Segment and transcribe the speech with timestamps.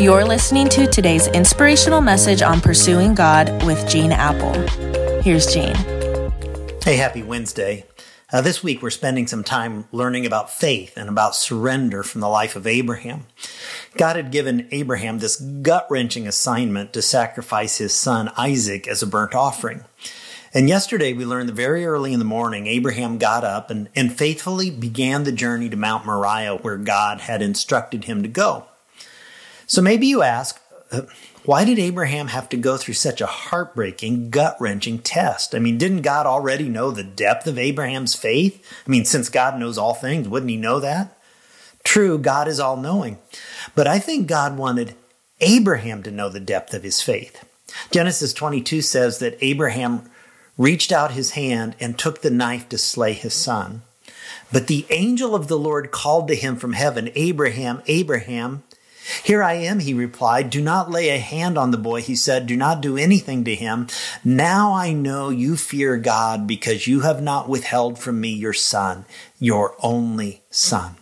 [0.00, 4.52] You're listening to today's inspirational message on pursuing God with Gene Appel.
[5.22, 5.74] Here's Gene.
[6.84, 7.84] Hey, happy Wednesday.
[8.32, 12.28] Uh, this week we're spending some time learning about faith and about surrender from the
[12.28, 13.26] life of Abraham.
[13.96, 19.06] God had given Abraham this gut wrenching assignment to sacrifice his son Isaac as a
[19.06, 19.82] burnt offering.
[20.54, 24.16] And yesterday we learned that very early in the morning, Abraham got up and, and
[24.16, 28.66] faithfully began the journey to Mount Moriah where God had instructed him to go.
[29.68, 31.02] So maybe you ask, uh,
[31.44, 35.54] why did Abraham have to go through such a heartbreaking, gut wrenching test?
[35.54, 38.66] I mean, didn't God already know the depth of Abraham's faith?
[38.86, 41.16] I mean, since God knows all things, wouldn't he know that?
[41.84, 43.18] True, God is all knowing.
[43.74, 44.94] But I think God wanted
[45.40, 47.44] Abraham to know the depth of his faith.
[47.90, 50.10] Genesis 22 says that Abraham
[50.56, 53.82] reached out his hand and took the knife to slay his son.
[54.52, 58.62] But the angel of the Lord called to him from heaven, Abraham, Abraham.
[59.22, 60.50] Here I am, he replied.
[60.50, 62.46] Do not lay a hand on the boy, he said.
[62.46, 63.88] Do not do anything to him.
[64.24, 69.04] Now I know you fear God because you have not withheld from me your son,
[69.38, 70.96] your only son.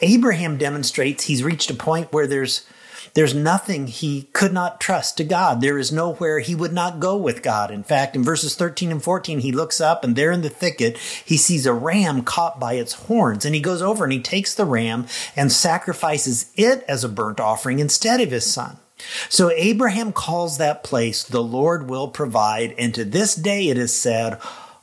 [0.00, 2.66] Abraham demonstrates he's reached a point where there's
[3.14, 5.60] there's nothing he could not trust to God.
[5.60, 7.70] There is nowhere he would not go with God.
[7.70, 10.98] In fact, in verses 13 and 14, he looks up and there in the thicket,
[10.98, 13.44] he sees a ram caught by its horns.
[13.44, 15.06] And he goes over and he takes the ram
[15.36, 18.78] and sacrifices it as a burnt offering instead of his son.
[19.28, 22.74] So Abraham calls that place, the Lord will provide.
[22.78, 24.40] And to this day it is said,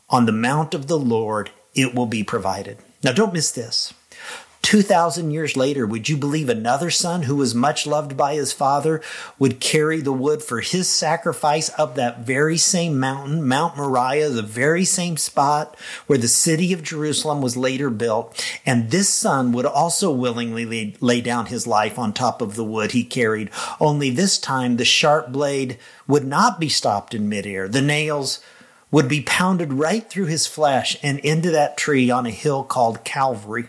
[0.10, 2.78] on the mount of the Lord it will be provided.
[3.04, 3.94] Now don't miss this.
[4.62, 9.02] 2,000 years later, would you believe another son who was much loved by his father
[9.40, 14.42] would carry the wood for his sacrifice up that very same mountain, Mount Moriah, the
[14.42, 15.76] very same spot
[16.08, 18.46] where the city of Jerusalem was later built?
[18.66, 22.64] And this son would also willingly lay, lay down his life on top of the
[22.64, 27.68] wood he carried, only this time the sharp blade would not be stopped in midair.
[27.68, 28.40] The nails
[28.92, 33.04] would be pounded right through his flesh and into that tree on a hill called
[33.04, 33.68] Calvary.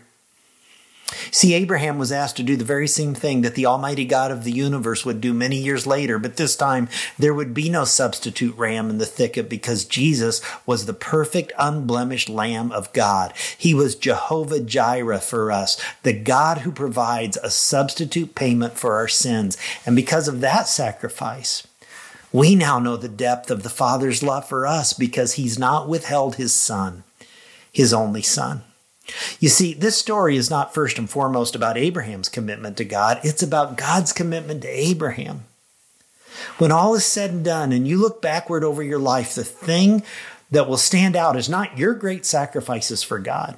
[1.31, 4.45] See, Abraham was asked to do the very same thing that the Almighty God of
[4.45, 8.57] the universe would do many years later, but this time there would be no substitute
[8.57, 13.33] ram in the thicket because Jesus was the perfect, unblemished Lamb of God.
[13.57, 19.09] He was Jehovah Jireh for us, the God who provides a substitute payment for our
[19.09, 19.57] sins.
[19.87, 21.67] And because of that sacrifice,
[22.33, 26.37] we now know the depth of the Father's love for us because he's not withheld
[26.37, 27.05] his Son,
[27.71, 28.63] his only Son.
[29.41, 33.43] You see, this story is not first and foremost about Abraham's commitment to God, it's
[33.43, 35.45] about God's commitment to Abraham.
[36.59, 40.03] When all is said and done, and you look backward over your life, the thing
[40.51, 43.57] that will stand out is not your great sacrifices for God,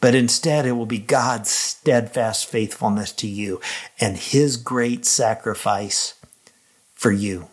[0.00, 3.60] but instead it will be God's steadfast faithfulness to you
[3.98, 6.14] and his great sacrifice
[6.94, 7.48] for you.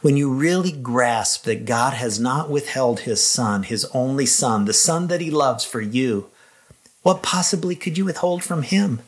[0.00, 4.72] When you really grasp that God has not withheld his son, his only son, the
[4.72, 6.30] son that he loves for you,
[7.02, 9.00] what possibly could you withhold from him?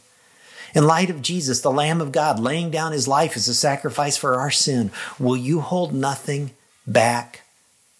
[0.74, 4.16] In light of Jesus, the Lamb of God, laying down his life as a sacrifice
[4.16, 6.52] for our sin, will you hold nothing
[6.86, 7.42] back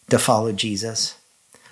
[0.09, 1.17] to follow Jesus?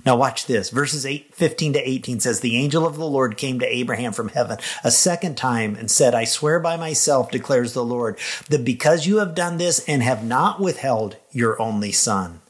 [0.09, 0.71] Now watch this.
[0.71, 4.31] Verses 8, 15 to 18 says, The angel of the Lord came to Abraham from
[4.31, 9.07] heaven a second time and said, I swear by myself, declares the Lord, that because
[9.07, 12.41] you have done this and have not withheld your only son,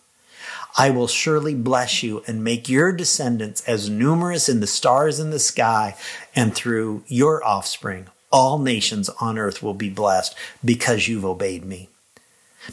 [0.78, 5.30] I will surely bless you and make your descendants as numerous in the stars in
[5.30, 5.96] the sky,
[6.36, 11.88] and through your offspring, all nations on earth will be blessed because you've obeyed me.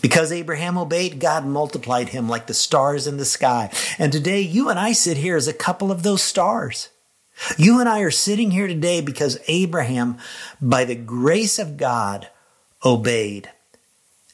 [0.01, 3.71] Because Abraham obeyed, God multiplied him like the stars in the sky.
[3.97, 6.89] And today you and I sit here as a couple of those stars.
[7.57, 10.17] You and I are sitting here today because Abraham,
[10.61, 12.29] by the grace of God,
[12.83, 13.49] obeyed.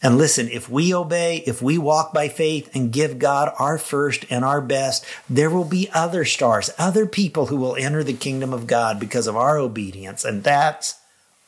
[0.03, 4.25] And listen, if we obey, if we walk by faith and give God our first
[4.31, 8.51] and our best, there will be other stars, other people who will enter the kingdom
[8.51, 10.25] of God because of our obedience.
[10.25, 10.95] And that's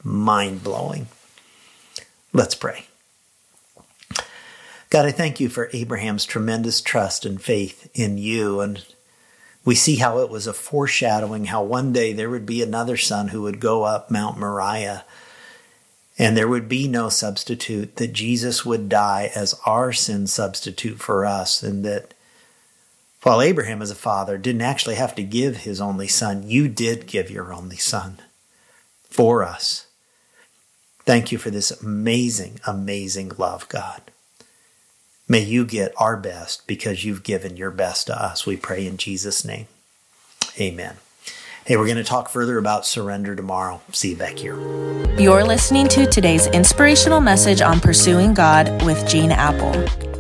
[0.03, 1.07] mind blowing.
[2.31, 2.85] Let's pray.
[4.93, 8.59] God, I thank you for Abraham's tremendous trust and faith in you.
[8.59, 8.85] And
[9.65, 13.29] we see how it was a foreshadowing how one day there would be another son
[13.29, 15.03] who would go up Mount Moriah
[16.19, 21.25] and there would be no substitute, that Jesus would die as our sin substitute for
[21.25, 22.13] us, and that
[23.23, 27.07] while Abraham as a father didn't actually have to give his only son, you did
[27.07, 28.19] give your only son
[29.09, 29.87] for us.
[30.99, 34.12] Thank you for this amazing, amazing love, God.
[35.27, 38.45] May you get our best because you've given your best to us.
[38.45, 39.67] We pray in Jesus' name.
[40.59, 40.97] Amen.
[41.65, 43.81] Hey, we're going to talk further about surrender tomorrow.
[43.93, 44.59] See you back here.
[45.17, 50.12] You're listening to today's inspirational message on pursuing God with Gene Appel.